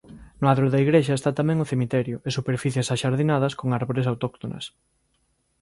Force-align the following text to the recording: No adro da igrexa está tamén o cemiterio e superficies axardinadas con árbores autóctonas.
No 0.41 0.47
adro 0.53 0.65
da 0.69 0.83
igrexa 0.85 1.13
está 1.17 1.31
tamén 1.39 1.61
o 1.63 1.69
cemiterio 1.71 2.17
e 2.27 2.29
superficies 2.37 2.87
axardinadas 2.95 3.53
con 3.59 3.67
árbores 3.79 4.09
autóctonas. 4.11 4.65